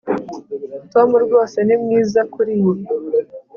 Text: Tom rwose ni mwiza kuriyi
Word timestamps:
Tom 0.91 1.09
rwose 1.25 1.57
ni 1.63 1.75
mwiza 1.81 2.21
kuriyi 2.33 2.73